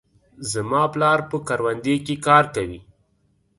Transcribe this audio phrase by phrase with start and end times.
[0.51, 2.79] زما پلار په کروندې کې کار کوي.